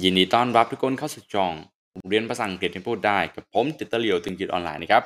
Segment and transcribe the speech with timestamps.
[0.00, 1.52] ยินดีต้อนรับทุกคนเข้าสู่ช่อง
[2.08, 5.02] เรียนภาษาอังกฤษให้พูดได้กับผมติวเตอร์ลีโอตึงจิตออนไลน์นะครับ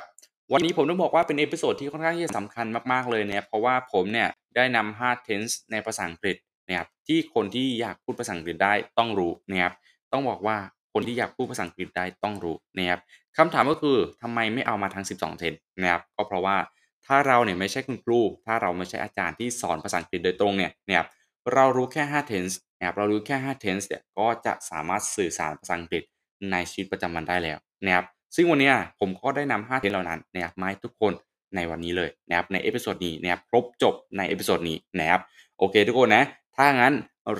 [0.53, 6.35] วันนี้ผมต้องบอกว่าเป็น episode ที่ค่อนข้างที่จะสำคัญมากๆเลยเนะครับเพราะว่าผมเนี่ยได้นำ5 tense ในภาษาอังกฤษ
[6.67, 9.73] นะครับที่คนที่อยากพูดภาษาอังกฤษได้ต้องรู้นะครับ
[10.11, 10.57] ต้องบอกว่า
[10.93, 12.99] คนที่อยากพูดภาษาอังกฤษได้ต้องรู้นะครับ
[13.37, 16.57] คำถามก็คือทำไมไม่เอามาทั้ง 12 tense นะครับก็เพราะว่า
[17.05, 21.07] ถ้าเราเนี่ยไม่ใช่คุณครู ถ้าเราไม่ใช่อาจารย์ที่สอนภาษาอังกฤษโดยตรงเนี่ยนะครับ
[21.53, 26.03] เรารู้แค่ 5 tense นะครับเรารู้แค่ 5 tense เนี่ยก็จะสามารถสื่อสารภาษาอังกฤษ
[26.51, 31.13] ในชีวิตประจำวันได้แล้วนะครับซึ่งวันนี้ผมก็ได้นำ5 tense เหล่านั้นนะครับมาให้ทุกคน
[31.55, 35.21] ในวันนี้เลยนะครับใน episode นี้นะครับครบจบใน episode นี้นะครับ
[35.57, 36.23] โอเคทุกคนนะ
[36.55, 36.93] ถ้างั้น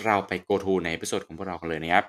[0.04, 2.06] เราไป go to ใน episode ของพวกเรากันเลยนะครับ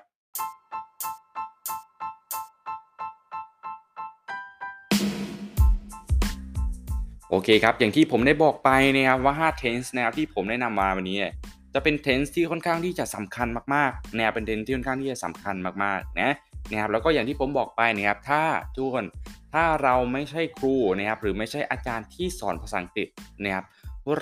[7.29, 11.17] โอเคครับ อย่างที่ผมได้บอกไปนะครับว่า 5 tense นะครับที่ผมได้นำมาวันนี้
[11.73, 16.33] จะเป็น tense ที่ค่อนข้างที่จะสำคัญมากๆนะครับเป็น tense ที่ค่อนข้างที่จะสำคัญมากๆนะ
[16.71, 18.41] นะครับแล้วก็อย่างที่ผมบอกไปนะครับถ้า
[18.75, 19.05] ทุกคน
[19.53, 23.07] ถ้าเราไม่ใช่ครูนะครับหรือไม่ใช่อาจารย์ที่สอนภาษาอังกฤษ
[23.43, 23.65] นะครับ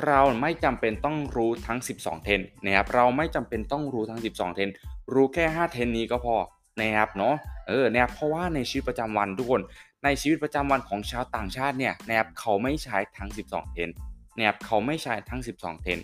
[0.07, 4.69] เราไม่จำเป็นต้องรู้ทั้ง 12 เทนนะครับเราไม่จำเป็นต้องรู้ทั้ง 12 เทน
[5.13, 6.35] รู้แค่ 5 เทนนี้ก็พอ
[6.81, 7.35] นะครับเนาะ
[7.67, 9.61] เออเนี่ยเพราะว่าในชีวิตประจำวันทุกคน
[10.03, 13.89] ในชีวิตประจำวันของชาวต่างชาติเนี่ยนะครับเขาไม่ใช้ทั้ง 12 เทน
[14.37, 15.99] นะครับเขาไม่ใช้ทั้ง 12 เทน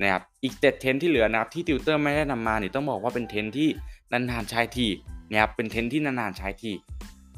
[0.00, 3.68] นะครับอีก 7 เทนที่เหลือนะครับที่ติวเตอร์ไม่ได้นำมาเนี่ยต้องบอกว่าเป็นเทนที่
[4.12, 4.86] นานๆใช้ที
[5.30, 6.72] นะครับเป็นเทนที่นานๆใช้ที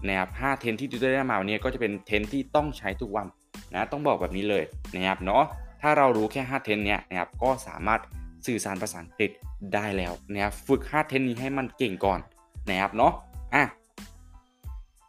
[0.07, 3.27] นะครับ5เทนที่ติวเตอร์ได้มาวันนี้ก็จะเป็นเทนที่ต้องใช้ทุกวัน
[3.73, 5.45] นะต้องบอกแบบนี้เลยนะครับเนาะ
[5.83, 8.01] ถ้าเรารู้แค่ 5 เทนเนี่ยนะครับก็สามารถ
[8.47, 9.31] สื่อสารภาษาอังกฤษ
[9.75, 12.21] ได้แล้วนะครับฝึก 5 เทนนี้ให้มันเก่งก่อน
[12.71, 13.13] นะครับเนาะ
[13.55, 13.65] อะ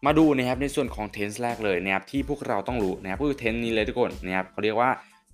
[0.06, 4.90] มาดูนะครับในส่วนของ tense แรกเลยนะครับที่พวกเราต้องรู้นะครับก็คือ tense นี้เลยทุกคนนะครับเขาเรียกว่า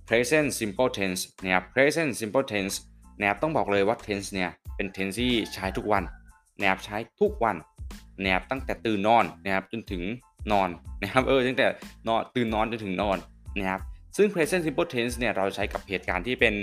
[0.08, 2.76] present simple tense นะครับ present simple tense
[3.18, 6.04] นะครับต้องบอกเลยว่า tense เนี่ยเป็น tense ที่ใช้ทุกวัน
[6.60, 7.56] นะครับใช้ทุกวัน
[8.22, 10.02] นะครับตั้งแต่ตื่นนอนนะครับจนถึง
[10.52, 10.68] นอน
[11.02, 11.66] นะครับเออตั้งแต่
[12.08, 13.18] นอนตื่นนอนจนถึงนอน
[13.58, 13.80] นะครับ
[14.16, 16.54] ซึ่ง present simple tense เนี่ยเราใช้กับเหตุการณ์ที่เป็น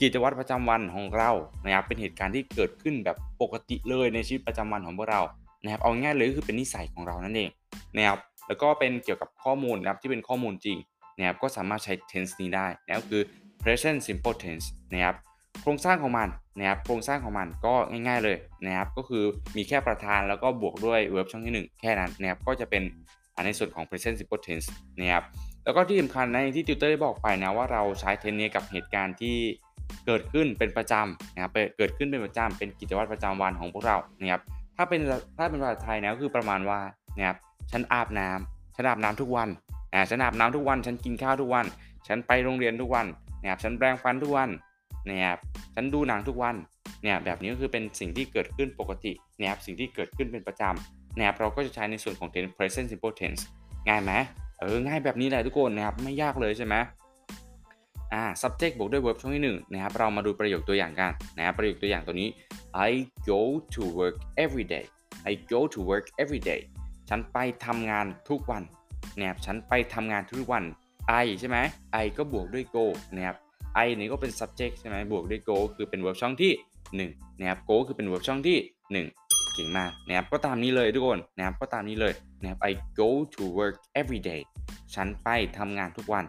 [0.00, 1.30] กิจวัตรประจำวันของเรา
[1.64, 5.20] นะครับเป็นเหตุการณ์ที่เกิดขึ้นแบบปกติเลยในชีวิตประจำวันของพวกเรา
[5.62, 7.50] นะครับเอาง่ายเลยก็คือเป็นนิสัยของเรานั่นเอง
[7.96, 8.18] นะครับ
[8.48, 10.76] แล้วก็เป็นเกี่ยวกับข้อมูลนะครับที่เป็นข้อมูลจริง
[11.20, 13.22] นะครับก็สามารถใช้ tense นี้ได้นะก็คือ
[13.62, 15.16] present simple tense นะครับ
[15.62, 18.36] โครงสร้างของมันนะครับโครงสร้างของมันก็ง่าย ๆเลย
[18.66, 19.24] นะครับก็คือ
[19.56, 22.82] มีแค่ประธานแล้วก็บวกด้วย verb ช่องที่ 1 แค่นั้นนะครับก็จะเป็น
[23.46, 24.66] ในส่วนของ present simple tense
[24.98, 25.24] นะครับ
[25.64, 29.36] แล้วก็ที่สำคัญในที่ติวเตอร์ได้บอกไปนะว่าเราใช้เทนนี้กับเหตุการณ์ที่
[30.06, 34.42] เกิดขึ้นเป็นประจำนะครับเกิดขึ้นเป็นประจำเป็นกิจวัตรประจำวันของพวกเรานะครับ
[34.76, 35.00] ถ้าเป็น
[35.38, 36.80] ถ้าเป็นภาษาไทยนะก็คือประมาณว่า
[37.16, 37.36] นะครับ
[37.70, 39.48] ฉันอาบน้ำฉันอาบน้ำทุกวัน
[39.94, 41.66] อ่าฉันอาบน้ำทุกวัน ฉันกินข้าวทุกวัน
[42.08, 43.06] ฉันไปโรงเรียนทุกวัน
[43.40, 44.50] นะครับฉันแปรงฟันทุกวัน
[45.08, 45.38] นะครับ
[45.74, 46.54] ฉันดูหนังทุกวัน
[47.02, 53.42] เนี่ยแบบนี้ก็คือเป็นสิ่งที่เกิดขึ้นปกตินะครับสิ่งที่เกิดขึ้นเป็นประจำนะครับเราก็จะใช้ในส่วนของ tense present simple tense
[53.88, 54.12] ง่ายไหม
[54.58, 56.74] เออง่ายแบบนี้แหละทุกคนนะครับไม่ยากเลยใช่ไหม
[58.12, 62.28] อ่า subject บวกด้วย verb ช่องที่1นะครับเรามาดูประโยคตัวอย่างกันนะครับประโยคตัวอย่างตัวนี้
[62.88, 62.90] I
[63.30, 63.40] go
[63.74, 64.84] to work every day
[65.30, 66.60] I go to work every day
[67.08, 68.62] ฉันไปทำงานทุกวัน
[69.20, 70.64] นะครับฉันไปทำงานทุกวัน
[71.24, 71.58] I ใช่ไหม
[72.02, 73.36] I ก็บวกด้วย go นะครับ
[73.86, 76.52] I นี่ก็เป็น subject ใช่ไหมบวกด้วย go คือเป็น verb ช่องที่
[77.08, 78.58] 1นะครับ go คือเป็น verb ช่องที่
[79.06, 84.40] 1เก่งมากนะครับก็ตามนี้เลยทุกคนนะครับก็ตามนี้เลยนะครับ I go to work every day
[84.94, 86.24] ฉันไปทำงานทุกวัน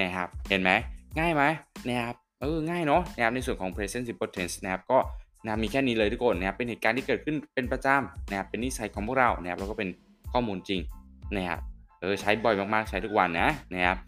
[0.00, 0.70] นะครับเห็นไหม
[1.18, 1.42] ง่ายไหม
[1.88, 4.98] นะครับเออง่ายเนาะนะครับในส่วนของ present simple tense นะครับก็
[5.44, 9.88] นะมีแค่นี้เลยทุกคนนะครับเป็นเหตุการณ์ที่เกิดขึ้นเป็นประจำนะครับเป็นนิสัยของพวกเรานะครับแล้วก็เป็น
[10.32, 10.80] ข้อมูลจริง
[11.36, 11.60] นะครับ
[12.06, 13.98] ออใช้บ่อยมากๆใช้ทุกวันนะนะครับ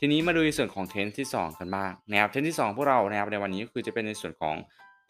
[0.00, 4.56] ทีนี้มาดูในส่วนของ tense ที่ 2 กันบ้างนะครับ tense ที่ 2 พวกเรานะครับในวันนี้ก็คือจะเป็นในส่วนของ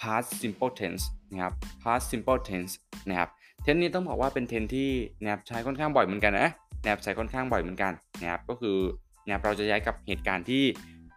[0.00, 1.52] past simple tense นะครับ
[1.82, 2.72] past simple tense
[3.08, 3.28] นะครับ
[3.64, 4.91] tense นี้ต้องบอกว่าเป็น tense ที่
[5.22, 6.50] นะครับใช้ค่อนข้างบ่อยเหมือนกันนะ
[6.82, 8.76] นะครับใช้ค่อนข้างบ่อยเหมือนกันนะครับก็คือ
[9.24, 10.62] นะครับเราจะใช้กับเหตุการณ์ที่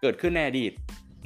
[0.01, 0.71] เกิดขึ้นในอดีต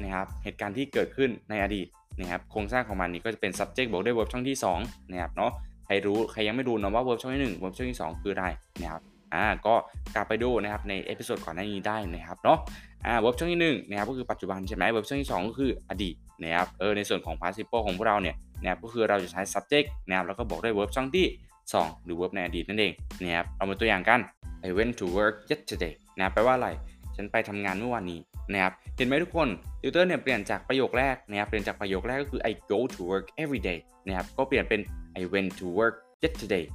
[0.03, 1.87] นะครับเหตุการณ์ที่เกิดขึ้นในอดีต
[2.19, 5.51] นะครับโครงสร้างของมันนี้ก็จะเป็น subject บวกด้วย verb ช่องที่2นะครับเนาะ
[5.85, 8.45] ใครรู้ใครยังไม่รู้นะว่า verb ช่องที่1 verb ช่องที่ 2 คืออะไร
[8.81, 9.01] นะครับ
[9.33, 9.75] อ่าก็
[10.15, 12.57] กลับไปดูนะครับใน episode ก่อนหน้านี้ได้นะครับเนาะ
[13.05, 21.25] อ่า verb ช่องที่1นะครับก็คือปัจจุบันใช่ไหม verb ช่องที่ 2 ก็คืออดีตนะครับเออในส่วนของ participle ของพวกเราเนี่ยนะครับก็คือเราจะใช้ subject นะครับแล้วก็บอกด้วย verb ช่องที่
[21.65, 24.19] 2 หรือ verb ในอดีตนั่นเองนะครับเอามาตัวอย่างกัน
[24.67, 26.69] I went to work yesterday นะแปลว่าอะไร
[27.15, 28.19] ฉันไปทำงานเมื่อวานนี้
[28.51, 29.47] นะครับเห็นไหมทุกคน
[29.81, 34.81] ติวเตอร์เนี่ยเปลี่ยนจากประโยคแรกนะครับเปลี่ยนจากประโยคแรกก็คือ I go to work every day นะครับก็เปลี่ยนเป็น
[35.21, 36.65] I went to work yesterday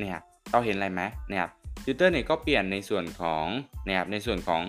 [0.00, 1.50] นะครับเราเห็นอะไรไหมนะครับ
[1.84, 3.46] ติวเตอร์เนี่ยก็เปลี่ยนในส่วนของ
[3.86, 4.62] นะครับในส่วนของ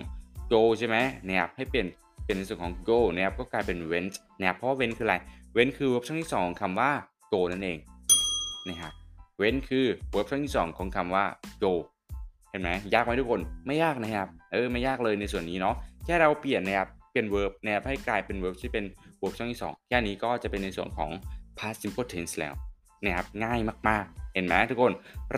[0.52, 1.86] go ใช่ไหมนะครับให้เปลี่ยน
[2.24, 5.16] เป็นในส่วนของ go นะครับก็กลายเป็น went นะครับเพราะว่า went คืออะไร
[5.56, 6.90] went คือ verb ช่องที่ 2คำว่า
[7.32, 7.78] go นั่นเอง
[8.68, 8.94] นะครับ
[9.38, 11.24] เว้นคือ verb ช่องที่ 2 ของคำว่า
[11.62, 11.72] go
[12.50, 15.74] เห็นไหมยากไหมทุกคนไม่ยากนะครับเออไม่ยากเลยในส่วนนี้เนาะ
[16.04, 18.84] แค่เราเปลี่ยนนะครับเปลี่ยน verb นะครับให้กลายเป็น verb ที่เป็น
[19.20, 21.10] verb ช่องที่ 2 แค่นี้ก็จะเป็นในส่วนของ
[21.58, 22.54] past simple tense แล้ว
[23.04, 24.92] นะครับง่ายมากๆ เห็นไหมทุกคน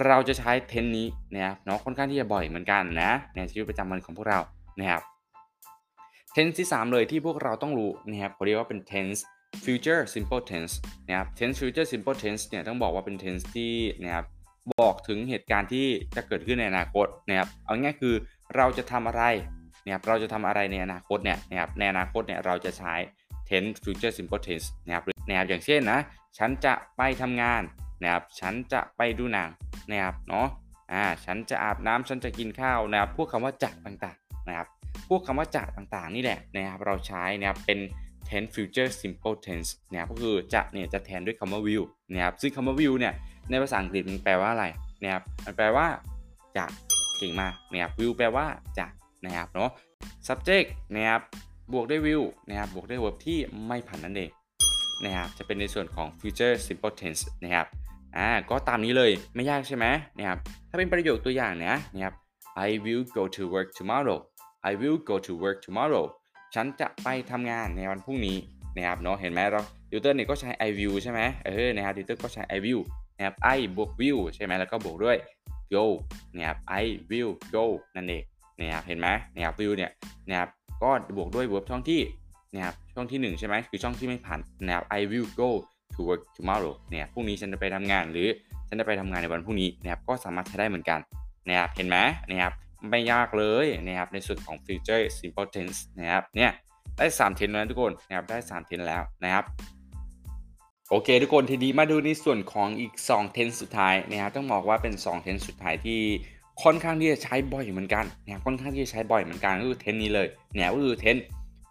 [0.05, 4.40] เราจะใช้ tense นี้นะครับเนาะค่อนข้างที่จะบ่อยเหมือนกันนะในชีวิตประจำวันของพวกเรา
[4.81, 5.02] นะครับ
[6.34, 9.20] tense ที่ 3 เลยที่พวกเราต้องรู้นะครับเขาเรียกว่าเป็น tense
[9.64, 10.75] future simple tense
[11.08, 13.75] นะครับ tense future simple tense เนี่ยต้องบอกว่าเป็น tense ที่
[14.05, 14.26] นะครับ
[14.81, 18.14] บอกถึงเหตุการณ์ที่จะเกิดขึ้นในอนาคตนะครับเอาง่ายคือ
[18.56, 19.22] เราจะทำอะไร
[19.84, 22.94] นะครับเราจะทำอะไรในอนาคตเนี่ยนะครับในอนาคตเนี่ยเราจะใช้
[23.49, 25.99] tense future simple tense นะครับนะครับอย่างเช่นนะ
[26.39, 27.63] ฉันจะไปทำงาน
[28.03, 29.49] นะครับฉันจะไปดูหนัง
[29.91, 30.49] นะครับเนาะ
[30.93, 34.69] อ่าฉันจะอาบน้ำฉันจะกินข้าวนะครับพวกคำว่าจะต่างๆนะครับ
[35.09, 37.79] พวกคำว่าจะต่างๆนี่แหละนะครับเราใช้นะครับเป็น
[38.29, 43.15] tense future simple tense นะครับก็คือจะเนี่ยจะแทนด้วยคำว่า will นะครับซึ่งคำว่า will เนี่ย
[43.51, 44.67] ในภาษาอังกฤษมันแปลว่าอะไร
[45.03, 45.87] นะครับมันแปลว่า
[46.57, 46.65] จะ
[47.19, 48.47] เก่งมากนะครับ will แปลว่า
[48.79, 48.87] จะ
[49.25, 49.71] นะครับเนาะ
[50.27, 51.23] subject นะครับ
[51.73, 54.31] บวกด้วย will นะครับบวกด้วย verb ที่ไม่ผันนั่นเอง
[55.05, 57.67] นะครับจะเป็นในส่วนของ future simple tense นะครับ
[58.17, 59.87] อ่าก็ตามนี้เลยไม่ยากใช่ไหม
[60.19, 62.15] นะครับถ้าเป็นประโยคตัวอย่างเนี้ยนะครับ
[62.67, 64.19] I will go to work tomorrow
[64.71, 66.05] I will go to work tomorrow
[66.55, 68.37] ฉันจะไปทำงานในวันพรุ่งนี้
[68.77, 69.61] นะครับเนาะเห็นไหมเรา
[69.91, 72.83] ดิวเตอร์เนี่ยก็ใช้ I will ใช่ไหมเออนะครับดิวเตอร์ก็ใช้ I will
[73.17, 75.17] นะครับ I บวก will ใช่ไหมแล้วก็บวกด้วย
[75.75, 75.85] go
[76.37, 77.65] นะครับ I will go
[77.97, 78.23] นั่นเอง
[78.61, 79.91] นะครับเห็นไหมนะครับ will เนี่ย
[80.29, 80.49] นะครับ
[80.83, 82.01] ก็บวกด้วย verb ช่องที่
[82.55, 85.50] นะครับช่องที่ 1 ใช่ไหมคือช่องที่ไม่ผ่านนะครับ I will go
[85.95, 88.29] to work tomorrow เนี่ยพรุ่งนี้ฉันจะไปทำงานหรือ
[88.69, 91.00] ฉันจะไปทำงานในวันพรุ่งนี้นะครับก็สามารถใช้ได้เหมือนกัน
[91.49, 91.97] นะครับเห็นไหม
[92.29, 92.53] นะครับ
[92.91, 96.50] ไม่ยากเลยนะครับในส่วนของ future simple tense นะครับเนี่ย
[96.99, 99.44] ได้3 tense แล้วทุกคนนะครับได้3 tense แล้วนะครับ
[100.91, 106.01] โอเค ทุกคนทีนี้มาดูในส่วนของอีก2 tense สุดท้ายนะครับต้องบอกว่าเป็น2 tense สุดท้ายที่
[106.62, 111.23] ค่อนข้างที่จะใช้บ่อยเหมือนกันนะครับค่อนข้างที่จะใช้บ่อยเหมือนกันก็คือ tense นี้เลยเนี่ยก็คือ tense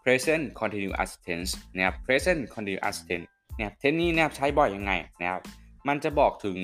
[0.07, 3.27] present continuous tense นะครับ present continuous tense
[3.57, 5.42] เนี่ย tense นี้นะครับใช้บ่อยยังไงนะครับ
[5.88, 6.57] มันจะบอกถึง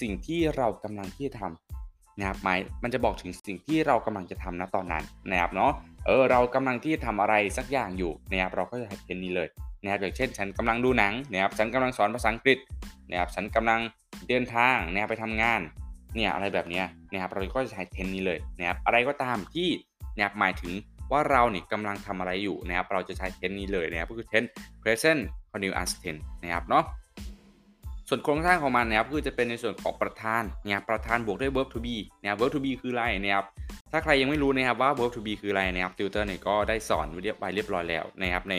[0.00, 5.72] สิ่งที่เรากำลังที่จะทำนะครับหมายมันจะบอกถึงสิ่งที่เรากำลังจะทำณตอนนั้นนะครับเนาะ
[6.06, 9.48] เออเรากำลังที่จะทำอะไรสักอย่างอยู่นะครับเราก็จะใช้ tense นี้เลย
[9.82, 12.58] นะครับอย่างเช่น ฉันกำลังดูหนังนะครับฉันกำลังสอนภาษาอังกฤษ
[13.10, 13.80] นะครับฉันกำลัง
[14.28, 15.60] เดินทางนะครับไปทำงาน
[16.14, 16.82] เนี่ยอะไรแบบนี้
[17.12, 19.68] นะครับเราก็จะใช้เทนนี้เลยนะครับอะไรก็ตามที่
[20.16, 20.72] นะครับหมายถึง
[21.12, 24.44] ว่าเราเนี่ยกำลังทำอะไรอยู่นะครับ เราจะใช้เทนนี้เลยนะครับก็คือเทน
[24.82, 25.20] present
[25.52, 26.84] continuous tense นะครับเนาะ
[28.08, 33.46] ส่วนโครงสร้างของมันนะครับคือจะเป็นในส่วนของประธานนะครับประธานบวกด้วย verb to be นะครับ verb to be คืออะไรนะครับ
[33.92, 38.54] ถ้าใครยังไม่รู้นะครับว่า verb to be คืออะไรนะครับติวเตอร์เนี่ยก็ได้สอนไว้เรียบไปเรียบร้อยแล้วนะครับใน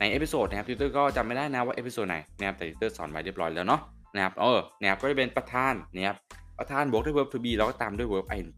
[0.00, 3.80] ใน episode นะครับติวเตอร์ก็จำไม่ได้นะว่า episode ไหนนะครับแต่ติวเตอร์สอนไว้เรียบร้อยแล้วเนาะ
[4.14, 6.16] นะครับเออนะครับก็จะเป็นประธานนะครับ
[6.58, 8.48] ประธานบวกด้วย verb to be แล้วก็ตามด้วย verb ing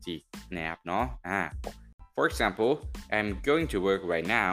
[0.57, 1.39] นะครับเนาะอ่า
[2.15, 2.73] for example
[3.17, 4.53] I'm going to work right now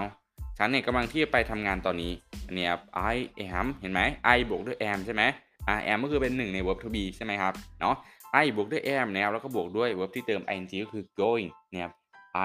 [0.57, 2.13] ฉันเนี่ยกำลังที่จะไปทำงานตอนนี้
[2.53, 2.71] เนี่ย
[3.13, 3.15] I
[3.59, 4.01] am เห็นไหม
[4.35, 5.23] I บวกด้วย am ใช่ไหม
[5.67, 7.95] อ่า am ก็คือเป็นหนึ่งใน verb to be ใช่ไหมครับ เนาะ
[8.43, 11.93] I บวกด้วย am นะครับแล้วก็บวกด้วย verb ที่เติม ing ก็คือ going นะครับ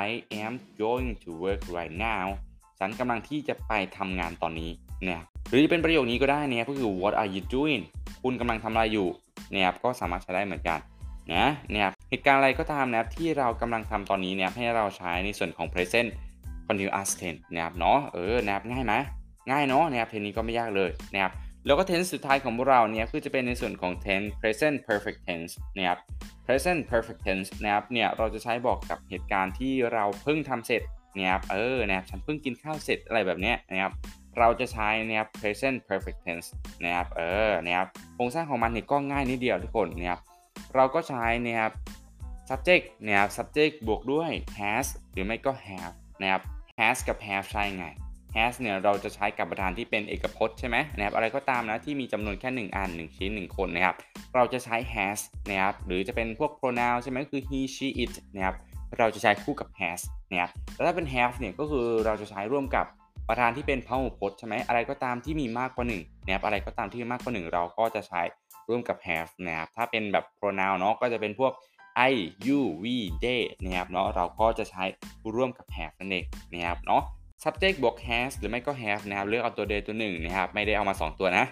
[0.07, 0.09] I
[0.43, 0.53] am
[0.83, 2.27] going to work right now
[2.79, 4.71] ฉันกำลังที่จะไปทำงานตอนนี้
[5.05, 5.21] เนี่ย
[5.51, 7.83] หรือเป็นประโยคนี้ก็ได้เนี่ยก็คือ what are you doing
[8.23, 9.09] คุณกำลังทำอะไรอยู่
[9.53, 10.79] เนี่ยก็สามารถใช้ได้เหมือนกัน
[11.33, 16.09] นะเนี่ยเหตุการณ์อะไรก็ตามนะครับที่เรากำลังทำตอนนี้เนี่ยให้เราใช้ในส่วนของ present
[16.67, 18.95] continuous tense นะครับเนาะเออนะครับง่ายไหม
[19.51, 21.33] ง่ายเนาะนะครับเทนนี้ก็ไม่ยากเลยนะครับ
[21.67, 25.99] แล้วก็ tense สุดท้ายของพวกเราเนี่ยคือจะเป็นในส่วนของ tense present perfect tense นะครับ
[26.47, 30.83] present perfect tense นะครับเนี่ยเราจะใช้บอกกับเหตุการณ์ที่เราเพิ่งทำเสร็จ
[31.17, 33.93] นะครับเออนะครับฉันเพิ่งกินข้าวเสร็จอะไรแบบเนี้ยนะครับ
[34.39, 36.49] เราจะใช้นะครับ present perfect tense
[36.85, 40.21] นะครับเออนะครับโครงสร้างของมันเนี่ยก็ง่ายนิดเดียวทุกคนนะครับ
[40.77, 41.73] เราก็ใช้นะครับ
[42.49, 46.43] subject นะครับ subject บวกด้วย has หรือไม่ก็ have นะครับ
[46.79, 47.87] has กับ have ใช่ไง
[48.37, 53.97] has เนี่ยเราจะใช้กับประธานที่เป็นเอกพจน์ใช่ไหมนะครับอะไรก็ตามนะที่มีจำนวนแค่ 1 อัน 1 ชิ้น 1 คนนะครับ
[54.35, 58.57] เราจะใช้ has นะครับหรือจะเป็นพวก pronoun ใช่ไหมคือ he she it นะครับ
[58.99, 60.01] เราจะใช้คู่กับ has
[60.31, 62.87] นะครับแต่ถ้าเป็น have เนี่ยก็คือเราจะใช้ร่วมกับ
[63.29, 68.21] ประธานที่เป็นพหูพจน์ใช่ไหมอะไรก็ตามที่มีมากกว่า1นะครับอะไรก็ตามที่มีมากกว่า 1 เราก็จะใช้
[68.69, 71.53] ร่วมกับ have นะครับ ถ้าเป็นแบบ pronoun เนาะก็จะเป็นพวก
[72.11, 72.13] I
[72.47, 72.95] you we
[73.25, 74.85] they นะครับเนาะเราก็จะใช้
[75.35, 77.03] ร่วมกับ have นั่นเองนะครับเนาะ
[77.43, 81.45] subject บวก has หรือไม่ก็ have นะครับ เลือกเอาตัว day ตัวหนึ่งนะครับ ไม่ได้เอามา 2 ตัวนะ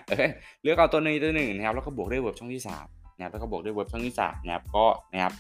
[0.63, 5.33] เลือกเอาตัวหนึ่งตัวหนึ่งนะครับ แล้วก็บวกด้วย verb ช่องที่3นะครับ แล้วก็บวกด้วย verb ช่องที่3นะครับ ก็นะครับ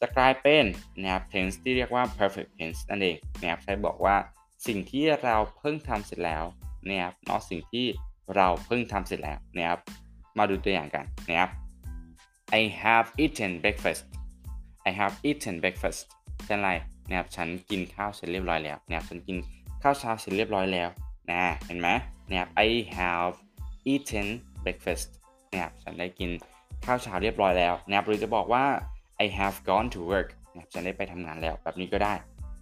[0.00, 0.64] จะกลายเป็น
[1.02, 4.16] นะครับ tense ที่เรียกว่า perfect tense นั่นเองนะครับ ใช้บอกว่า
[4.66, 6.44] สิ่งที่เราเพิ่งทำเสร็จแล้ว
[6.88, 7.86] นะครับเนาะสิ่งที่
[8.36, 9.80] เราเพิ่งทำเสร็จแล้วนะครับ
[10.38, 11.50] มาดูตัวอย่างกันนะครับ
[12.60, 14.02] I have eaten breakfast
[14.88, 16.00] I have eaten breakfast
[16.44, 16.70] เช่นไร
[17.08, 19.36] นะครับฉันกินข้าวเสร็จเรียบร้อยแล้วนะครับฉันกิน
[19.82, 20.88] ข้าวเช้าเสร็จเรียบร้อยแล้ว
[21.30, 21.88] นะเห็นไหม
[22.28, 23.34] นะครับ I have
[23.92, 24.26] eaten
[24.64, 25.06] breakfast
[25.52, 26.30] นะครับฉันได้กิน
[26.86, 28.64] ข้าวเช้าเรียบร้อยแล้วนะครับหรือจะบอกว่า
[29.24, 32.14] I have gone to work นะครับฉันได้ไปทำงานแล้วแบบนี้ก็ได้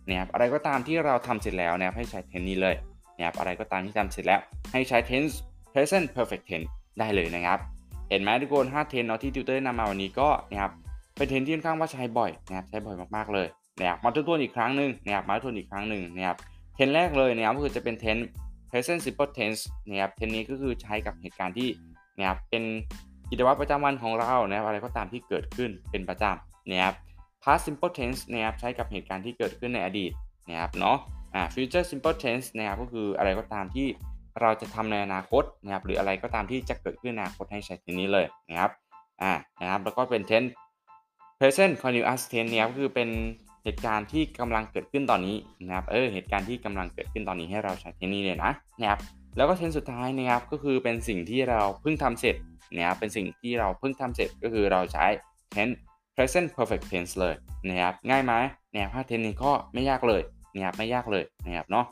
[0.09, 2.77] นะครับอะไรก็ตามที่เราทำเสร็จแล้วนะครับให้ใช้ tense นี้เลย
[3.17, 4.41] นะครับอะไรก็ตามที่ทำเสร็จแล้ว
[4.73, 5.35] ให้ใช้ tense
[5.73, 7.59] present perfect tense ได้เลยนะครับ
[8.11, 10.73] เห็นไหมทุกคน5 tense เนาะที่ติวเตอร์นำมาวันนี้ก็นะครับ
[11.17, 13.47] เป็น tense ที่ค่อนข้างว่าใช้บ่อยนะครับใช้บ่อยมากๆเลย
[13.79, 16.37] นะครับมาทบทวนอีกครั้งหนึ่งนะครับมาทบทวนอีกครั้งหนึ่งนะครับ
[16.77, 18.25] tense แรกเลยนะครับก็คือจะเป็น tense
[18.71, 21.69] present simple tense นะครับ tense นี้ก็คือใช้กับเหตุการณ์ที่
[22.19, 22.63] นะครับเป็น
[23.31, 26.95] กิจวัตรประจำวันของเรานะครับอะไรก็ตามที่เกิดขึ้นเป็นประจำนะครับ
[27.43, 30.13] past simple tense นะครับใช้กับเหตุการณ์ที่เกิดขึ้นในอดีต
[30.49, 30.97] นะครับเนาะ
[31.35, 33.87] อ่า future simple tense นะครับก็คืออะไรก็ตามที่
[34.41, 38.71] เราจะทำในอนาคตนะครับหรืออะไรก็ตามที่จะเกิดขึ้นในอนาคตให้ใช้ทีนี้เลยนะครับ
[39.23, 40.51] อ่านะครับแล้วก็เป็น tense
[41.39, 43.09] present continuous tense เนี่ยก็คือเป็น
[43.65, 49.01] เหตุการณ์ที่กำลังเกิดขึ้นตอนนี้นะครับเออเหตุการณ์ที่กำลังเกิดขึ้นตอนนี้ให้เราใช้ทีนี่เลยนะนะครับ
[49.37, 52.37] แล้วก็ tense สุดท้ายนะครับก็คือเป็นสิ่งที่เราเพิ่งทำเสร็จ
[52.75, 55.07] นะครับเป็นสิ่งที่เราเพิ่งทำเสร็จก็คือเราใช้
[55.55, 55.75] tense
[56.17, 57.35] present perfect tense เลย
[57.69, 58.33] นะครับง่ายไหม
[58.73, 60.23] นะครับถ้า tense นี้ก็ไม่ยากเลย
[60.55, 61.87] นะครับไม่ยากเลยนะครับเนาะ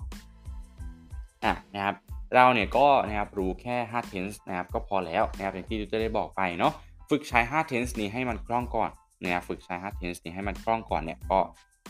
[1.45, 1.95] อะนะครับ
[2.35, 6.73] เราเนี่ยก็นะครับรู้แค่5 tense นะครับก็พอแล้วนะครับอย่างที่ดูจะได้บอกไปเนาะ
[7.11, 8.91] ฝึกใช้5 tense นี้ให้มันคล่องก่อน
[9.25, 11.39] นะครับฝึกใช้5 tense นี้ให้มันคล่องก่อนเนี่ยก็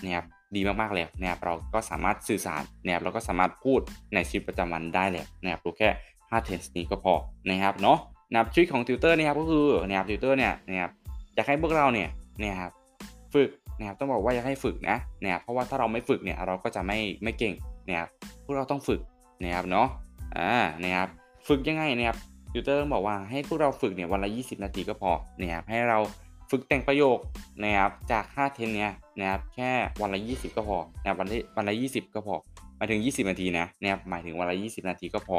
[0.04, 3.80] นะครับดีมากๆเลยนะครับเราก็สามารถสื่อสารนะครับเราก็สามารถพูด
[4.14, 5.88] ในชีวิตประจำวันได้เลยนะครับรู้แค่
[6.20, 7.14] 5 tense นี้ก็พอ
[7.50, 7.98] นะครับเนาะ
[8.30, 10.90] นะครับทริคของติวเตอร์นะครับก็คือนะครับติวเตอร์เนี่ยนะครับ
[11.34, 12.08] อยากให้พวกเราเนี่ย
[12.42, 12.72] นะครับ
[13.34, 17.54] ฝึกนะครับต้องบอกว่าอยากให้ฝึกนะนะครับเพราะว่าถ้าเราไม่ฝึกเนี่ยเราก็จะไม่ไม่เก่ง
[17.88, 18.08] นะครับ
[18.44, 19.00] พวกเราต้องฝึก
[19.42, 19.86] นะครับเนาะ
[20.38, 21.08] อ่านะครับ
[21.48, 22.18] ฝึกยังไงนะครับ
[22.52, 25.98] ติวเตอร์ต้องบอกว่าให้พวกเราฝึกเนี่ยวันละ 20 นาทีก็พอนะครับให้เรา
[26.50, 27.18] ฝึกแต่งประโยค
[27.62, 29.70] นะครับจาก 5 เทนเนี้ยนะครับแค่
[30.00, 32.34] วันละ 20 ก็พอนะวันละวันละ 20 ก็พอ
[32.76, 35.38] หมายถึง 20 นาทีนะนะครับหมายถึงวันละ 20 นาทีก็พอ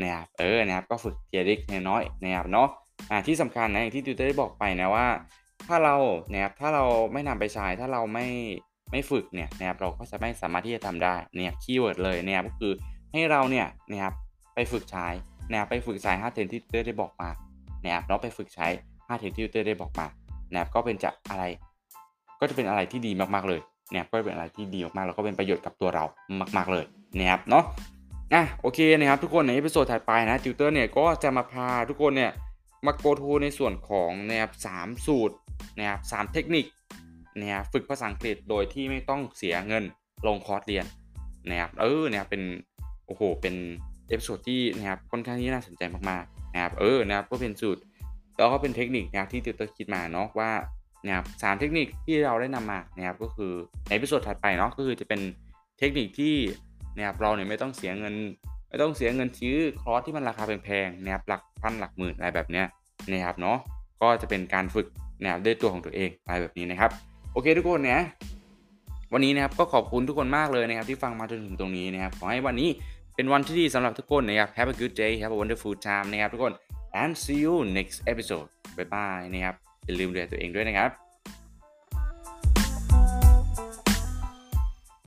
[0.00, 2.68] นะครับเออนะครับก็ฝึกทีละเล็กน้อยนะครับเนาะ
[3.10, 5.06] อ่าที่สำคัญนะอย่างที่ติวเตอร์ได้บอกไปนะว่า
[5.66, 5.96] ถ้าเรา
[6.32, 8.26] นะครับถ้าเราไม่นำไปใช้ถ้าเราไม่
[8.90, 12.72] ไม่ฝึกเนี่ยนะครับเราก็จะไม่สามารถที่จะทำได้เนี่ย keyword เลยนะครับก็คือ
[13.12, 14.14] ให้เราเนี่ยนะครับ
[14.54, 15.06] ไปฝึกใช้
[15.50, 17.30] นะครับไปฝึกใช้5 tense ที่ติวเตอร์ได้บอกมา
[17.84, 18.66] นะครับเราไปฝึกใช้
[18.96, 20.06] 5 tense ที่ติวเตอร์ได้บอกมา
[20.52, 21.44] นะครับก็เป็นจะอะไร
[22.40, 23.60] ก็จะเป็นอะไรที่ดีมากๆเลย
[23.92, 26.04] นะครับก็เป็นอะไรที่ดีมากๆแล้วก็เป็นประโยชน์กับตัวเรา
[26.56, 26.84] มาก ๆเลย
[27.18, 27.64] นะครับเนาะ
[28.34, 32.32] อะโอเคนะครับทุกคนใน episode ถัดไปนะติวเตอร์เนี่ยก็จะมาพาทุกคนเนี่ย
[32.86, 35.36] มา go to ในส่วนของนะครับสามสูตร
[35.78, 36.66] นะครับสามเทคนิค
[37.38, 39.84] นะครับฝึกภาษาอังกฤษโดยที่ไม่ต้องเสียเงิน
[40.26, 40.86] ลงคอร์สเรียน
[41.50, 42.42] นะครับเออเนี่ยเป็น
[43.12, 43.54] อ้โห เป็น
[44.08, 47.82] episode ที่นะครับค่อนข้างที่น่าสนใจมากๆนะครับเออนะครับก็เป็นสูตร
[48.36, 50.50] แล้วก็เป็นเทคนิคนะครับที่ติวเตอร์คิดมาเนาะว่า
[51.06, 53.52] นะครับสามเทคนิคที่เราได้นำมานะครับก็คือ
[53.86, 55.20] ใน episode ถัดไปเนาะก็คือจะเป็น
[55.78, 56.34] เทคนิคที่
[56.96, 58.14] นะครับเราเนี่ยไม่ต้องเสียเงิน
[58.68, 62.66] ไม่ต้องเสียเงินซื้อคอร์สที่มันราคาแพงๆนะครับหลักพันหลักหมื่นอะไรแบบเนี้ย
[63.10, 63.58] นะครับเนาะ
[64.02, 64.86] ก็จะเป็นการฝึก
[65.22, 66.90] นะครับด้วยตัวของตัวเองอะไรแบบนี้นะครับ
[67.32, 68.02] โอเคทุกคนนะ
[69.12, 72.68] วันนี้นะครับก็ขอบคุณทุกคนมากเลยนะครับที่ฟังมาจนถึงตรงนี้นะครับขอให้วันนี้
[73.14, 76.54] เป็นวันที่ดีสำหรับทุกคนนะครับ Have a good day Have a wonderful time นะครับทุกคน
[77.02, 80.90] and see you next episode บ๊ายบายนะครับอย่าลืมดูแลตัวเองด้วยนะครับ